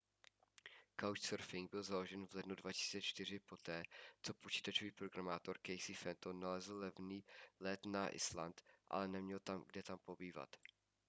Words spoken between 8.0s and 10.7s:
island ale neměl kde tam pobývat